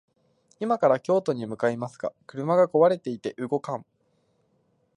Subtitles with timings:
[0.59, 3.85] 今から京都に向かいますが、車が壊れていて動かん